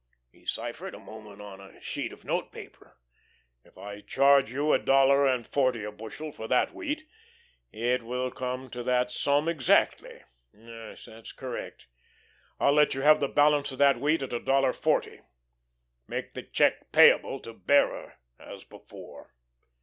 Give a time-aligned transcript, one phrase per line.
[0.31, 2.97] He ciphered a moment on a sheet of note paper.
[3.63, 7.07] "If I charge you a dollar and forty a bushel for that wheat,
[7.71, 10.23] it will come to that sum exactly....
[10.55, 11.85] Yes, that's correct.
[12.59, 15.19] I'll let you have the balance of that wheat at a dollar forty.
[16.07, 19.35] Make the check payable to bearer as before."